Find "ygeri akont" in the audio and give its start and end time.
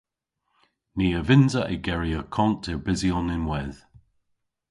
1.75-2.65